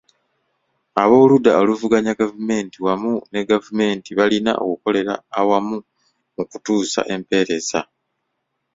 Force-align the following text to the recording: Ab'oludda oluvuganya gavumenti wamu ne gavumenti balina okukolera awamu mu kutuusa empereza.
Ab'oludda 1.01 1.51
oluvuganya 1.61 2.13
gavumenti 2.21 2.77
wamu 2.85 3.13
ne 3.31 3.39
gavumenti 3.51 4.09
balina 4.19 4.51
okukolera 4.63 5.13
awamu 5.39 5.77
mu 6.35 6.43
kutuusa 6.49 7.01
empereza. 7.13 7.79